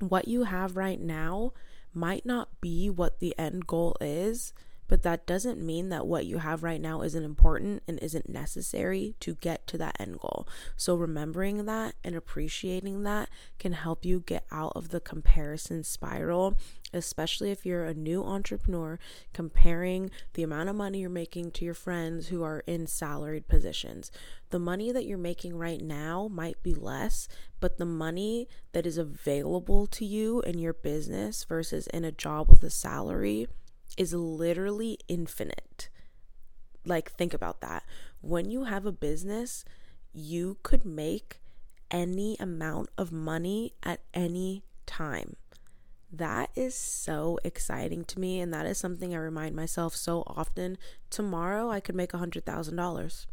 what 0.00 0.28
you 0.28 0.44
have 0.44 0.76
right 0.76 1.00
now 1.00 1.52
might 1.94 2.26
not 2.26 2.60
be 2.60 2.90
what 2.90 3.20
the 3.20 3.34
end 3.38 3.66
goal 3.66 3.96
is 4.00 4.52
but 4.88 5.02
that 5.02 5.26
doesn't 5.26 5.60
mean 5.60 5.88
that 5.88 6.06
what 6.06 6.26
you 6.26 6.38
have 6.38 6.62
right 6.62 6.80
now 6.80 7.02
isn't 7.02 7.24
important 7.24 7.82
and 7.88 7.98
isn't 8.00 8.28
necessary 8.28 9.14
to 9.20 9.34
get 9.36 9.66
to 9.66 9.78
that 9.78 9.96
end 9.98 10.18
goal. 10.18 10.46
So, 10.76 10.94
remembering 10.94 11.64
that 11.66 11.94
and 12.04 12.14
appreciating 12.14 13.02
that 13.02 13.28
can 13.58 13.72
help 13.72 14.04
you 14.04 14.20
get 14.20 14.46
out 14.50 14.72
of 14.76 14.90
the 14.90 15.00
comparison 15.00 15.82
spiral, 15.82 16.56
especially 16.92 17.50
if 17.50 17.66
you're 17.66 17.84
a 17.84 17.94
new 17.94 18.22
entrepreneur 18.22 18.98
comparing 19.32 20.10
the 20.34 20.42
amount 20.42 20.68
of 20.68 20.76
money 20.76 21.00
you're 21.00 21.10
making 21.10 21.50
to 21.52 21.64
your 21.64 21.74
friends 21.74 22.28
who 22.28 22.42
are 22.42 22.62
in 22.66 22.86
salaried 22.86 23.48
positions. 23.48 24.10
The 24.50 24.58
money 24.60 24.92
that 24.92 25.04
you're 25.04 25.18
making 25.18 25.56
right 25.56 25.80
now 25.80 26.28
might 26.28 26.62
be 26.62 26.74
less, 26.74 27.26
but 27.58 27.78
the 27.78 27.84
money 27.84 28.48
that 28.72 28.86
is 28.86 28.96
available 28.96 29.86
to 29.88 30.04
you 30.04 30.40
in 30.42 30.58
your 30.58 30.72
business 30.72 31.44
versus 31.44 31.88
in 31.88 32.04
a 32.04 32.12
job 32.12 32.48
with 32.48 32.62
a 32.62 32.70
salary 32.70 33.48
is 33.96 34.12
literally 34.12 34.98
infinite. 35.08 35.88
Like, 36.84 37.12
think 37.12 37.34
about 37.34 37.60
that. 37.60 37.82
When 38.20 38.50
you 38.50 38.64
have 38.64 38.86
a 38.86 38.92
business, 38.92 39.64
you 40.12 40.58
could 40.62 40.84
make 40.84 41.40
any 41.90 42.36
amount 42.38 42.90
of 42.96 43.12
money 43.12 43.74
at 43.82 44.00
any 44.14 44.62
time. 44.86 45.36
That 46.12 46.50
is 46.54 46.74
so 46.74 47.38
exciting 47.44 48.04
to 48.06 48.20
me. 48.20 48.40
And 48.40 48.54
that 48.54 48.66
is 48.66 48.78
something 48.78 49.14
I 49.14 49.18
remind 49.18 49.56
myself 49.56 49.94
so 49.94 50.22
often. 50.26 50.78
Tomorrow, 51.10 51.70
I 51.70 51.80
could 51.80 51.94
make 51.94 52.14
a 52.14 52.18
$100,000. 52.18 53.26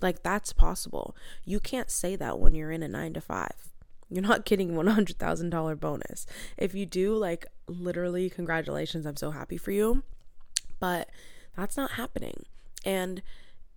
Like, 0.00 0.22
that's 0.22 0.52
possible. 0.52 1.16
You 1.44 1.60
can't 1.60 1.90
say 1.90 2.16
that 2.16 2.38
when 2.38 2.54
you're 2.54 2.72
in 2.72 2.82
a 2.82 2.88
nine 2.88 3.14
to 3.14 3.20
five. 3.20 3.70
You're 4.10 4.22
not 4.22 4.44
getting 4.44 4.72
$100,000 4.72 5.80
bonus. 5.80 6.26
If 6.56 6.74
you 6.74 6.86
do, 6.86 7.14
like 7.14 7.46
literally 7.68 8.30
congratulations, 8.30 9.06
I'm 9.06 9.16
so 9.16 9.30
happy 9.30 9.56
for 9.56 9.70
you. 9.70 10.02
But 10.80 11.08
that's 11.56 11.76
not 11.76 11.92
happening. 11.92 12.44
And 12.84 13.22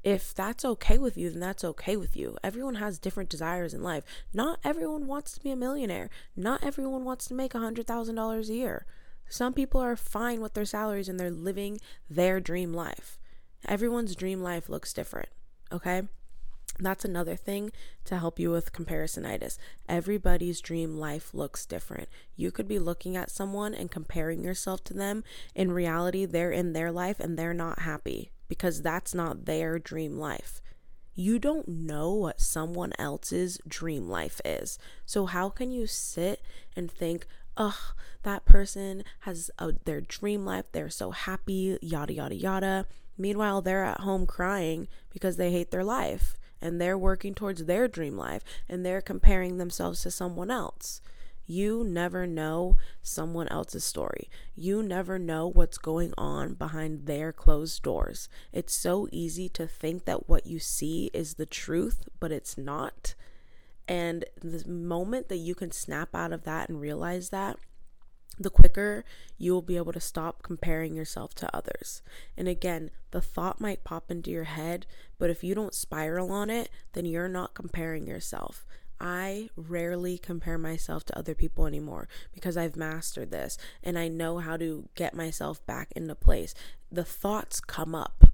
if 0.03 0.33
that's 0.33 0.65
okay 0.65 0.97
with 0.97 1.17
you, 1.17 1.29
then 1.29 1.39
that's 1.39 1.63
okay 1.63 1.95
with 1.95 2.15
you. 2.15 2.37
Everyone 2.43 2.75
has 2.75 2.97
different 2.97 3.29
desires 3.29 3.73
in 3.73 3.83
life. 3.83 4.03
Not 4.33 4.59
everyone 4.63 5.07
wants 5.07 5.33
to 5.33 5.41
be 5.41 5.51
a 5.51 5.55
millionaire. 5.55 6.09
Not 6.35 6.63
everyone 6.63 7.03
wants 7.03 7.27
to 7.27 7.33
make 7.33 7.53
a 7.53 7.59
$100,000 7.59 8.49
a 8.49 8.53
year. 8.53 8.85
Some 9.29 9.53
people 9.53 9.79
are 9.79 9.95
fine 9.95 10.41
with 10.41 10.53
their 10.55 10.65
salaries 10.65 11.07
and 11.07 11.19
they're 11.19 11.31
living 11.31 11.79
their 12.09 12.39
dream 12.39 12.73
life. 12.73 13.17
Everyone's 13.67 14.15
dream 14.15 14.41
life 14.41 14.69
looks 14.69 14.91
different, 14.91 15.29
okay? 15.71 16.03
That's 16.79 17.05
another 17.05 17.35
thing 17.35 17.71
to 18.05 18.17
help 18.17 18.39
you 18.39 18.49
with 18.51 18.73
comparisonitis. 18.73 19.57
Everybody's 19.87 20.61
dream 20.61 20.97
life 20.97 21.33
looks 21.33 21.65
different. 21.65 22.09
You 22.35 22.51
could 22.51 22.67
be 22.67 22.79
looking 22.79 23.15
at 23.15 23.29
someone 23.29 23.73
and 23.73 23.91
comparing 23.91 24.43
yourself 24.43 24.83
to 24.85 24.93
them. 24.93 25.23
In 25.53 25.71
reality, 25.71 26.25
they're 26.25 26.51
in 26.51 26.73
their 26.73 26.91
life 26.91 27.19
and 27.19 27.37
they're 27.37 27.53
not 27.53 27.79
happy 27.79 28.31
because 28.47 28.81
that's 28.81 29.13
not 29.13 29.45
their 29.45 29.79
dream 29.79 30.17
life. 30.17 30.61
You 31.13 31.39
don't 31.39 31.67
know 31.67 32.13
what 32.13 32.39
someone 32.39 32.93
else's 32.97 33.59
dream 33.67 34.09
life 34.09 34.39
is. 34.45 34.79
So, 35.05 35.25
how 35.25 35.49
can 35.49 35.69
you 35.71 35.85
sit 35.85 36.41
and 36.75 36.89
think, 36.89 37.27
ugh, 37.57 37.93
that 38.23 38.45
person 38.45 39.03
has 39.21 39.51
a, 39.59 39.73
their 39.83 40.01
dream 40.01 40.45
life, 40.45 40.65
they're 40.71 40.89
so 40.89 41.11
happy, 41.11 41.77
yada, 41.81 42.13
yada, 42.13 42.35
yada. 42.35 42.87
Meanwhile, 43.17 43.61
they're 43.61 43.83
at 43.83 43.99
home 43.99 44.25
crying 44.25 44.87
because 45.11 45.35
they 45.35 45.51
hate 45.51 45.69
their 45.71 45.83
life 45.83 46.37
and 46.61 46.79
they're 46.79 46.97
working 46.97 47.33
towards 47.33 47.65
their 47.65 47.87
dream 47.87 48.17
life 48.17 48.43
and 48.69 48.85
they're 48.85 49.01
comparing 49.01 49.57
themselves 49.57 50.01
to 50.01 50.11
someone 50.11 50.51
else. 50.51 51.01
You 51.47 51.83
never 51.83 52.27
know 52.27 52.77
someone 53.01 53.47
else's 53.49 53.83
story. 53.83 54.29
You 54.55 54.81
never 54.81 55.19
know 55.19 55.47
what's 55.47 55.77
going 55.77 56.13
on 56.17 56.53
behind 56.53 57.07
their 57.07 57.33
closed 57.33 57.83
doors. 57.83 58.29
It's 58.53 58.73
so 58.73 59.07
easy 59.11 59.49
to 59.49 59.67
think 59.67 60.05
that 60.05 60.29
what 60.29 60.45
you 60.45 60.59
see 60.59 61.09
is 61.13 61.33
the 61.33 61.45
truth, 61.45 62.07
but 62.19 62.31
it's 62.31 62.57
not. 62.57 63.15
And 63.87 64.23
the 64.39 64.65
moment 64.65 65.27
that 65.27 65.37
you 65.37 65.53
can 65.53 65.71
snap 65.71 66.15
out 66.15 66.31
of 66.31 66.43
that 66.43 66.69
and 66.69 66.79
realize 66.79 67.29
that, 67.31 67.57
the 68.43 68.49
quicker 68.49 69.03
you 69.37 69.53
will 69.53 69.61
be 69.61 69.77
able 69.77 69.93
to 69.93 69.99
stop 69.99 70.43
comparing 70.43 70.95
yourself 70.95 71.33
to 71.35 71.55
others. 71.55 72.01
And 72.37 72.47
again, 72.47 72.91
the 73.11 73.21
thought 73.21 73.61
might 73.61 73.83
pop 73.83 74.09
into 74.11 74.31
your 74.31 74.45
head, 74.45 74.85
but 75.17 75.29
if 75.29 75.43
you 75.43 75.55
don't 75.55 75.73
spiral 75.73 76.31
on 76.31 76.49
it, 76.49 76.69
then 76.93 77.05
you're 77.05 77.27
not 77.27 77.53
comparing 77.53 78.07
yourself. 78.07 78.65
I 78.99 79.49
rarely 79.55 80.19
compare 80.19 80.59
myself 80.59 81.05
to 81.05 81.17
other 81.17 81.33
people 81.33 81.65
anymore 81.65 82.07
because 82.33 82.55
I've 82.55 82.75
mastered 82.75 83.31
this 83.31 83.57
and 83.83 83.97
I 83.97 84.07
know 84.07 84.37
how 84.37 84.57
to 84.57 84.87
get 84.93 85.15
myself 85.15 85.65
back 85.65 85.91
into 85.95 86.13
place. 86.13 86.53
The 86.91 87.03
thoughts 87.03 87.59
come 87.59 87.95
up, 87.95 88.25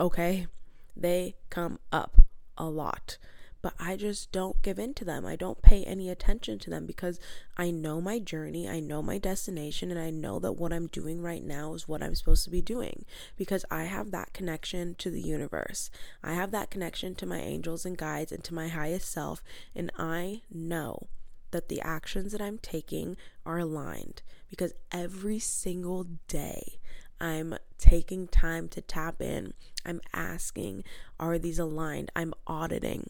okay? 0.00 0.48
They 0.96 1.36
come 1.50 1.78
up 1.92 2.22
a 2.58 2.64
lot 2.64 3.18
but 3.62 3.74
I 3.78 3.96
just 3.96 4.32
don't 4.32 4.60
give 4.60 4.78
in 4.80 4.92
to 4.94 5.04
them. 5.04 5.24
I 5.24 5.36
don't 5.36 5.62
pay 5.62 5.84
any 5.84 6.10
attention 6.10 6.58
to 6.58 6.70
them 6.70 6.84
because 6.84 7.20
I 7.56 7.70
know 7.70 8.00
my 8.00 8.18
journey, 8.18 8.68
I 8.68 8.80
know 8.80 9.02
my 9.02 9.18
destination, 9.18 9.90
and 9.92 10.00
I 10.00 10.10
know 10.10 10.40
that 10.40 10.54
what 10.54 10.72
I'm 10.72 10.88
doing 10.88 11.22
right 11.22 11.44
now 11.44 11.74
is 11.74 11.86
what 11.86 12.02
I'm 12.02 12.16
supposed 12.16 12.44
to 12.44 12.50
be 12.50 12.60
doing 12.60 13.04
because 13.36 13.64
I 13.70 13.84
have 13.84 14.10
that 14.10 14.32
connection 14.32 14.96
to 14.96 15.10
the 15.10 15.22
universe. 15.22 15.90
I 16.24 16.34
have 16.34 16.50
that 16.50 16.70
connection 16.70 17.14
to 17.14 17.26
my 17.26 17.38
angels 17.38 17.86
and 17.86 17.96
guides 17.96 18.32
and 18.32 18.42
to 18.44 18.54
my 18.54 18.66
highest 18.66 19.10
self, 19.10 19.42
and 19.74 19.92
I 19.96 20.42
know 20.52 21.06
that 21.52 21.68
the 21.68 21.80
actions 21.80 22.32
that 22.32 22.42
I'm 22.42 22.58
taking 22.58 23.16
are 23.46 23.58
aligned 23.58 24.22
because 24.50 24.72
every 24.90 25.38
single 25.38 26.04
day 26.26 26.80
I'm 27.20 27.54
taking 27.78 28.26
time 28.26 28.68
to 28.70 28.80
tap 28.80 29.22
in. 29.22 29.54
I'm 29.86 30.00
asking, 30.12 30.82
are 31.20 31.38
these 31.38 31.60
aligned? 31.60 32.10
I'm 32.16 32.34
auditing 32.46 33.08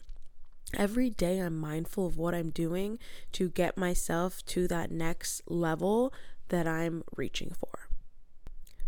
every 0.77 1.09
day 1.09 1.39
I'm 1.39 1.57
mindful 1.57 2.05
of 2.05 2.17
what 2.17 2.33
I'm 2.33 2.49
doing 2.49 2.99
to 3.33 3.49
get 3.49 3.77
myself 3.77 4.45
to 4.47 4.67
that 4.67 4.91
next 4.91 5.41
level 5.47 6.13
that 6.49 6.67
I'm 6.67 7.03
reaching 7.15 7.51
for. 7.51 7.89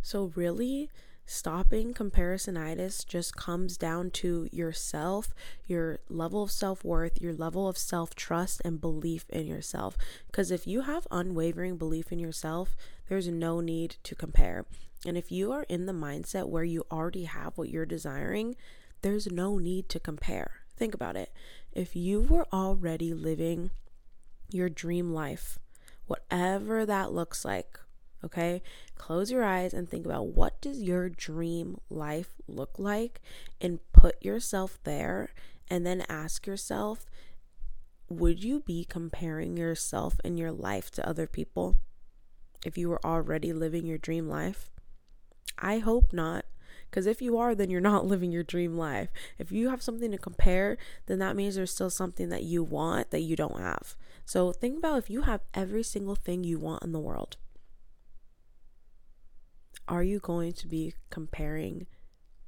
So, 0.01 0.31
really, 0.35 0.89
stopping 1.25 1.93
comparisonitis 1.93 3.05
just 3.05 3.35
comes 3.35 3.77
down 3.77 4.11
to 4.11 4.47
yourself, 4.51 5.33
your 5.65 5.99
level 6.09 6.43
of 6.43 6.51
self 6.51 6.83
worth, 6.83 7.19
your 7.19 7.33
level 7.33 7.67
of 7.67 7.77
self 7.77 8.13
trust, 8.13 8.61
and 8.63 8.79
belief 8.79 9.25
in 9.29 9.47
yourself. 9.47 9.97
Because 10.27 10.51
if 10.51 10.67
you 10.67 10.81
have 10.81 11.07
unwavering 11.09 11.77
belief 11.77 12.11
in 12.11 12.19
yourself, 12.19 12.75
there's 13.09 13.27
no 13.27 13.61
need 13.61 13.97
to 14.03 14.15
compare. 14.15 14.65
And 15.05 15.17
if 15.17 15.31
you 15.31 15.51
are 15.51 15.63
in 15.63 15.85
the 15.85 15.93
mindset 15.93 16.49
where 16.49 16.63
you 16.63 16.85
already 16.91 17.25
have 17.25 17.57
what 17.57 17.69
you're 17.69 17.85
desiring, 17.85 18.55
there's 19.01 19.31
no 19.31 19.57
need 19.57 19.89
to 19.89 19.99
compare. 19.99 20.61
Think 20.77 20.93
about 20.93 21.15
it. 21.15 21.31
If 21.75 21.93
you 21.93 22.21
were 22.21 22.47
already 22.53 23.13
living 23.13 23.69
your 24.49 24.69
dream 24.69 25.13
life, 25.13 25.59
whatever 26.07 26.85
that 26.85 27.11
looks 27.11 27.43
like, 27.43 27.77
okay? 28.23 28.61
Close 28.95 29.29
your 29.29 29.43
eyes 29.43 29.73
and 29.73 29.89
think 29.89 30.05
about 30.05 30.27
what 30.27 30.61
does 30.61 30.81
your 30.81 31.09
dream 31.09 31.79
life 31.89 32.29
look 32.47 32.79
like 32.79 33.21
and 33.59 33.79
put 33.91 34.23
yourself 34.23 34.79
there 34.85 35.33
and 35.69 35.85
then 35.85 36.05
ask 36.07 36.47
yourself, 36.47 37.05
would 38.07 38.41
you 38.41 38.61
be 38.61 38.85
comparing 38.85 39.57
yourself 39.57 40.17
and 40.23 40.39
your 40.39 40.53
life 40.53 40.89
to 40.91 41.07
other 41.07 41.27
people 41.27 41.75
if 42.65 42.77
you 42.77 42.87
were 42.87 43.05
already 43.05 43.51
living 43.51 43.85
your 43.85 43.97
dream 43.97 44.29
life? 44.29 44.69
I 45.57 45.79
hope 45.79 46.13
not. 46.13 46.44
Because 46.95 47.07
if 47.07 47.21
you 47.21 47.37
are, 47.37 47.53
then 47.53 47.69
you're 47.69 47.81
not 47.81 48.05
living 48.13 48.31
your 48.31 48.41
dream 48.41 48.77
life. 48.77 49.09
If 49.37 49.51
you 49.51 49.67
have 49.67 49.81
something 49.81 50.11
to 50.11 50.17
compare, 50.17 50.77
then 51.07 51.19
that 51.19 51.35
means 51.35 51.55
there's 51.55 51.73
still 51.73 51.89
something 51.89 52.29
that 52.29 52.43
you 52.43 52.63
want 52.63 53.11
that 53.11 53.19
you 53.19 53.35
don't 53.35 53.59
have. 53.59 53.97
So 54.23 54.53
think 54.53 54.77
about 54.77 54.99
if 54.99 55.09
you 55.09 55.23
have 55.23 55.41
every 55.53 55.83
single 55.83 56.15
thing 56.15 56.45
you 56.45 56.57
want 56.57 56.83
in 56.83 56.93
the 56.93 56.99
world, 57.01 57.35
are 59.89 60.03
you 60.03 60.19
going 60.19 60.53
to 60.53 60.67
be 60.69 60.93
comparing 61.09 61.87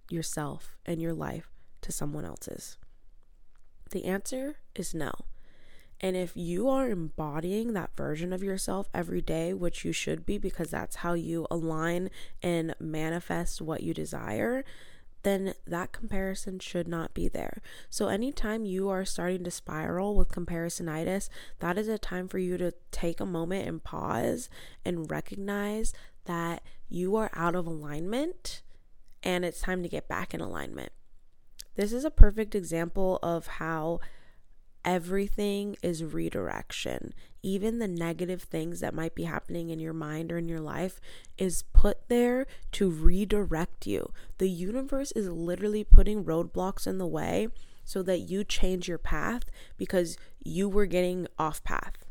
yourself 0.09 0.77
and 0.85 1.01
your 1.01 1.13
life 1.13 1.51
to 1.81 1.91
someone 1.91 2.23
else's? 2.23 2.77
The 3.91 4.05
answer 4.05 4.59
is 4.75 4.93
no. 4.93 5.11
And 5.99 6.15
if 6.15 6.35
you 6.35 6.69
are 6.69 6.89
embodying 6.89 7.73
that 7.73 7.95
version 7.95 8.31
of 8.31 8.43
yourself 8.43 8.87
every 8.93 9.21
day, 9.21 9.53
which 9.53 9.83
you 9.83 9.91
should 9.91 10.25
be 10.25 10.37
because 10.37 10.69
that's 10.69 10.97
how 10.97 11.13
you 11.13 11.47
align 11.49 12.09
and 12.43 12.75
manifest 12.79 13.61
what 13.61 13.81
you 13.81 13.93
desire, 13.93 14.63
then 15.23 15.53
that 15.65 15.91
comparison 15.91 16.59
should 16.59 16.87
not 16.87 17.13
be 17.13 17.27
there. 17.27 17.61
So, 17.89 18.07
anytime 18.07 18.65
you 18.65 18.89
are 18.89 19.03
starting 19.05 19.43
to 19.43 19.51
spiral 19.51 20.15
with 20.15 20.29
comparisonitis, 20.29 21.29
that 21.59 21.77
is 21.77 21.87
a 21.87 21.97
time 21.97 22.27
for 22.27 22.37
you 22.37 22.57
to 22.57 22.73
take 22.91 23.19
a 23.19 23.25
moment 23.25 23.67
and 23.67 23.83
pause 23.83 24.49
and 24.85 25.09
recognize 25.09 25.93
that 26.25 26.61
you 26.87 27.15
are 27.15 27.31
out 27.33 27.55
of 27.55 27.65
alignment 27.65 28.61
and 29.23 29.43
it's 29.43 29.59
time 29.59 29.83
to 29.83 29.89
get 29.89 30.07
back 30.07 30.33
in 30.33 30.41
alignment. 30.41 30.91
This 31.75 31.91
is 31.91 32.05
a 32.05 32.11
perfect 32.11 32.55
example 32.55 33.19
of 33.21 33.47
how 33.47 33.99
everything 34.87 35.75
is 35.83 36.01
redirection. 36.01 37.13
Even 37.43 37.77
the 37.77 37.89
negative 37.89 38.41
things 38.41 38.79
that 38.79 38.93
might 38.93 39.13
be 39.13 39.25
happening 39.25 39.69
in 39.69 39.81
your 39.81 39.93
mind 39.93 40.31
or 40.31 40.37
in 40.37 40.47
your 40.47 40.61
life 40.61 41.01
is 41.37 41.63
put 41.73 42.07
there 42.07 42.47
to 42.71 42.89
redirect 42.89 43.85
you. 43.85 44.13
The 44.37 44.49
universe 44.49 45.11
is 45.11 45.27
literally 45.27 45.83
putting 45.83 46.23
roadblocks 46.23 46.87
in 46.87 46.99
the 46.99 47.05
way 47.05 47.49
so 47.83 48.01
that 48.03 48.19
you 48.19 48.45
change 48.45 48.87
your 48.87 48.97
path 48.97 49.43
because 49.77 50.17
you 50.41 50.69
were 50.69 50.85
getting 50.85 51.27
off 51.37 51.61
path. 51.65 52.05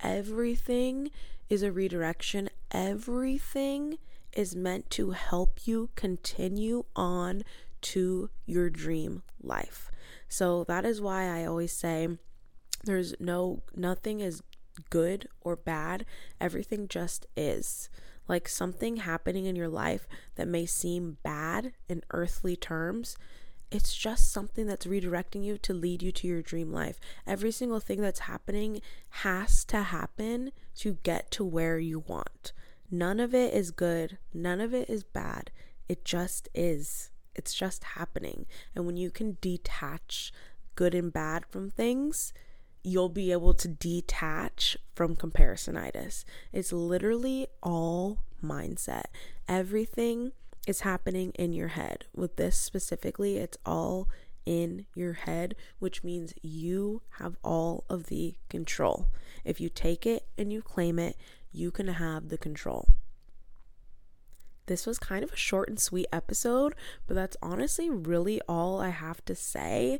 Everything 0.00 1.10
is 1.48 1.62
a 1.62 1.72
redirection. 1.72 2.50
Everything 2.70 3.96
is 4.34 4.54
meant 4.54 4.90
to 4.90 5.12
help 5.12 5.66
you 5.66 5.88
continue 5.96 6.84
on 6.94 7.44
to 7.80 8.28
your 8.44 8.68
dream 8.68 9.22
life. 9.42 9.89
So 10.30 10.64
that 10.64 10.86
is 10.86 11.02
why 11.02 11.24
I 11.26 11.44
always 11.44 11.72
say 11.72 12.08
there's 12.84 13.14
no 13.20 13.62
nothing 13.76 14.20
is 14.20 14.42
good 14.88 15.28
or 15.42 15.56
bad. 15.56 16.06
Everything 16.40 16.88
just 16.88 17.26
is. 17.36 17.90
Like 18.26 18.48
something 18.48 18.96
happening 18.96 19.44
in 19.44 19.56
your 19.56 19.68
life 19.68 20.06
that 20.36 20.48
may 20.48 20.64
seem 20.64 21.18
bad 21.22 21.72
in 21.88 22.02
earthly 22.12 22.56
terms 22.56 23.16
it's 23.70 23.94
just 23.94 24.32
something 24.32 24.66
that's 24.66 24.86
redirecting 24.86 25.44
you 25.44 25.56
to 25.58 25.72
lead 25.72 26.02
you 26.02 26.10
to 26.12 26.26
your 26.26 26.42
dream 26.42 26.72
life. 26.72 26.98
Every 27.26 27.52
single 27.52 27.80
thing 27.80 28.00
that's 28.00 28.20
happening 28.20 28.82
has 29.10 29.64
to 29.66 29.82
happen 29.82 30.52
to 30.76 30.98
get 31.02 31.30
to 31.32 31.44
where 31.44 31.78
you 31.78 32.00
want. 32.00 32.52
None 32.90 33.20
of 33.20 33.34
it 33.34 33.54
is 33.54 33.70
good, 33.70 34.18
none 34.34 34.60
of 34.60 34.74
it 34.74 34.90
is 34.90 35.04
bad. 35.04 35.52
It 35.88 36.04
just 36.04 36.48
is. 36.54 37.10
It's 37.34 37.54
just 37.54 37.84
happening. 37.84 38.46
And 38.74 38.86
when 38.86 38.96
you 38.96 39.10
can 39.10 39.38
detach 39.40 40.32
good 40.74 40.94
and 40.94 41.12
bad 41.12 41.46
from 41.46 41.70
things, 41.70 42.32
you'll 42.82 43.08
be 43.08 43.32
able 43.32 43.54
to 43.54 43.68
detach 43.68 44.76
from 44.94 45.16
comparisonitis. 45.16 46.24
It's 46.52 46.72
literally 46.72 47.48
all 47.62 48.24
mindset. 48.42 49.04
Everything 49.48 50.32
is 50.66 50.80
happening 50.80 51.32
in 51.32 51.52
your 51.52 51.68
head. 51.68 52.06
With 52.14 52.36
this 52.36 52.58
specifically, 52.58 53.36
it's 53.36 53.58
all 53.64 54.08
in 54.46 54.86
your 54.94 55.12
head, 55.12 55.54
which 55.78 56.02
means 56.02 56.34
you 56.42 57.02
have 57.18 57.36
all 57.44 57.84
of 57.88 58.06
the 58.06 58.34
control. 58.48 59.08
If 59.44 59.60
you 59.60 59.68
take 59.68 60.06
it 60.06 60.26
and 60.36 60.52
you 60.52 60.62
claim 60.62 60.98
it, 60.98 61.16
you 61.52 61.70
can 61.70 61.88
have 61.88 62.28
the 62.28 62.38
control. 62.38 62.88
This 64.70 64.86
was 64.86 65.00
kind 65.00 65.24
of 65.24 65.32
a 65.32 65.36
short 65.36 65.68
and 65.68 65.80
sweet 65.80 66.06
episode, 66.12 66.76
but 67.08 67.14
that's 67.14 67.36
honestly 67.42 67.90
really 67.90 68.40
all 68.48 68.80
I 68.80 68.90
have 68.90 69.24
to 69.24 69.34
say. 69.34 69.98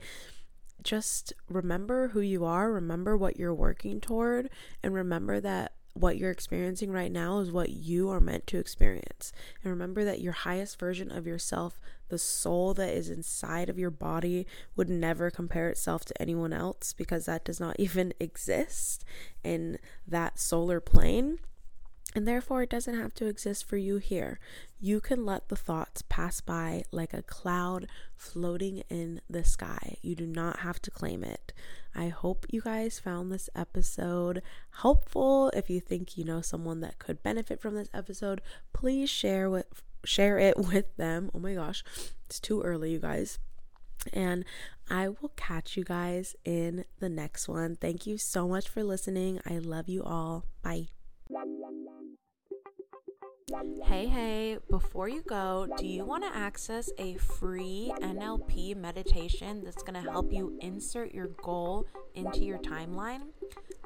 Just 0.81 1.33
remember 1.49 2.11
who 2.11 2.21
you 2.21 2.45
are, 2.45 2.71
remember 2.71 3.17
what 3.17 3.37
you're 3.37 3.53
working 3.53 4.01
toward, 4.01 4.49
and 4.81 4.95
remember 4.95 5.41
that 5.41 5.73
what 5.95 6.19
you're 6.19 6.31
experiencing 6.31 6.93
right 6.93 7.11
now 7.11 7.41
is 7.41 7.51
what 7.51 7.71
you 7.71 8.11
are 8.11 8.21
meant 8.21 8.47
to 8.47 8.61
experience. 8.61 9.33
And 9.65 9.73
remember 9.73 10.05
that 10.05 10.21
your 10.21 10.35
highest 10.35 10.79
version 10.79 11.11
of 11.11 11.27
yourself, 11.27 11.81
the 12.09 12.17
soul 12.17 12.73
that 12.75 12.95
is 12.95 13.11
inside 13.11 13.69
of 13.69 13.77
your 13.77 13.91
body, 13.91 14.47
would 14.77 14.89
never 14.89 15.33
compare 15.33 15.69
itself 15.69 16.05
to 16.05 16.23
anyone 16.23 16.53
else 16.53 16.93
because 16.93 17.27
that 17.27 17.45
does 17.45 17.59
not 17.59 17.75
even 17.81 18.15
exist 18.21 19.05
in 19.43 19.79
that 20.07 20.39
solar 20.39 20.79
plane. 20.79 21.41
And 22.15 22.27
therefore, 22.27 22.63
it 22.63 22.71
doesn't 22.71 22.99
have 22.99 23.15
to 23.15 23.27
exist 23.27 23.65
for 23.65 23.77
you 23.77 23.99
here. 23.99 24.41
You 24.81 25.01
can 25.01 25.25
let 25.25 25.49
the 25.49 25.57
thoughts 25.57 26.03
pass 26.09 26.41
by 26.41 26.83
like 26.91 27.15
a 27.15 27.23
cloud 27.23 27.87
floating 28.17 28.83
in 28.89 29.21
the 29.31 29.45
sky. 29.45 29.97
You 30.03 30.17
do 30.17 30.27
not 30.27 30.61
have 30.61 30.83
to 30.83 30.91
claim 30.91 31.23
it. 31.23 31.53
I 31.95 32.09
hope 32.09 32.47
you 32.51 32.63
guys 32.63 32.99
found 32.99 33.31
this 33.31 33.49
episode 33.55 34.43
helpful. 34.79 35.51
If 35.55 35.71
you 35.71 35.81
think 35.81 36.17
you 36.17 36.25
know 36.25 36.41
someone 36.41 36.81
that 36.81 36.99
could 36.99 37.23
benefit 37.23 37.61
from 37.61 37.75
this 37.75 37.91
episode, 37.95 38.41
please 38.73 39.09
share 39.09 39.49
with 39.49 39.83
share 40.05 40.39
it 40.39 40.57
with 40.73 40.97
them. 40.97 41.31
Oh 41.33 41.39
my 41.39 41.55
gosh, 41.55 41.85
it's 42.27 42.41
too 42.41 42.63
early, 42.63 42.93
you 42.93 42.99
guys. 42.99 43.39
And 44.13 44.45
I 44.89 45.09
will 45.09 45.33
catch 45.37 45.77
you 45.77 45.85
guys 45.85 46.35
in 46.45 46.87
the 46.99 47.09
next 47.11 47.49
one. 47.49 47.77
Thank 47.77 48.07
you 48.07 48.19
so 48.19 48.49
much 48.49 48.69
for 48.69 48.83
listening. 48.83 49.41
I 49.47 49.59
love 49.59 49.89
you 49.89 50.03
all. 50.03 50.47
Bye. 50.63 50.89
Hey, 53.85 54.07
hey, 54.07 54.59
before 54.71 55.09
you 55.09 55.23
go, 55.23 55.67
do 55.77 55.87
you 55.87 56.05
want 56.05 56.23
to 56.23 56.37
access 56.37 56.89
a 56.99 57.17
free 57.17 57.93
NLP 58.01 58.77
meditation 58.77 59.65
that's 59.65 59.83
going 59.83 60.01
to 60.01 60.09
help 60.09 60.33
you 60.33 60.57
insert 60.61 61.13
your 61.13 61.29
goal 61.43 61.87
into 62.15 62.41
your 62.41 62.59
timeline? 62.59 63.23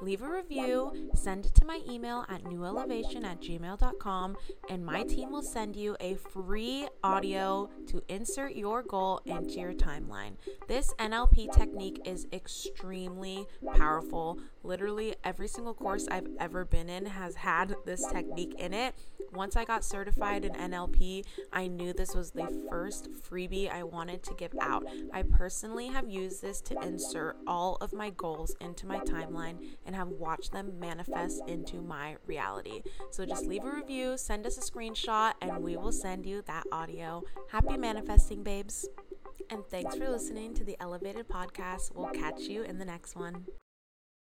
leave 0.00 0.22
a 0.22 0.28
review, 0.28 0.92
send 1.14 1.46
it 1.46 1.54
to 1.54 1.64
my 1.64 1.80
email 1.88 2.24
at 2.28 2.44
newelovation 2.44 3.24
at 3.24 3.40
gmail.com, 3.40 4.36
and 4.68 4.84
my 4.84 5.02
team 5.02 5.30
will 5.30 5.42
send 5.42 5.76
you 5.76 5.96
a 6.00 6.14
free 6.14 6.86
audio 7.02 7.70
to 7.86 8.02
insert 8.08 8.54
your 8.54 8.82
goal 8.82 9.20
into 9.24 9.60
your 9.60 9.72
timeline. 9.72 10.32
This 10.68 10.92
NLP 10.98 11.52
technique 11.56 12.00
is 12.04 12.26
extremely 12.32 13.46
powerful. 13.74 14.38
Literally, 14.62 15.14
every 15.24 15.48
single 15.48 15.74
course 15.74 16.06
I've 16.10 16.28
ever 16.38 16.64
been 16.64 16.88
in 16.88 17.06
has 17.06 17.36
had 17.36 17.74
this 17.84 18.04
technique 18.06 18.54
in 18.58 18.74
it. 18.74 18.94
Once 19.32 19.56
I 19.56 19.64
got 19.64 19.84
certified 19.84 20.44
in 20.44 20.52
NLP, 20.52 21.24
I 21.52 21.66
knew 21.66 21.92
this 21.92 22.14
was 22.14 22.30
the 22.30 22.48
first 22.70 23.08
freebie 23.10 23.70
I 23.70 23.82
wanted 23.82 24.22
to 24.24 24.34
give 24.34 24.54
out. 24.60 24.86
I 25.12 25.22
personally 25.22 25.88
have 25.88 26.08
used 26.08 26.40
this 26.40 26.60
to 26.62 26.80
insert 26.80 27.36
all 27.46 27.76
of 27.80 27.92
my 27.92 28.10
goals 28.16 28.54
into 28.60 28.86
my 28.86 28.98
timeline 29.00 29.76
and 29.86 29.94
have 29.94 30.08
watched 30.08 30.52
them 30.52 30.78
manifest 30.78 31.42
into 31.46 31.80
my 31.80 32.16
reality. 32.26 32.82
So 33.10 33.24
just 33.24 33.46
leave 33.46 33.64
a 33.64 33.70
review, 33.70 34.16
send 34.16 34.46
us 34.46 34.58
a 34.58 34.60
screenshot, 34.60 35.34
and 35.40 35.62
we 35.62 35.76
will 35.76 35.92
send 35.92 36.26
you 36.26 36.42
that 36.46 36.64
audio. 36.72 37.22
Happy 37.50 37.76
manifesting, 37.76 38.42
babes. 38.42 38.88
And 39.50 39.64
thanks 39.66 39.96
for 39.96 40.08
listening 40.08 40.54
to 40.54 40.64
the 40.64 40.76
Elevated 40.80 41.28
Podcast. 41.28 41.94
We'll 41.94 42.08
catch 42.08 42.40
you 42.40 42.62
in 42.62 42.78
the 42.78 42.84
next 42.84 43.16
one. 43.16 43.44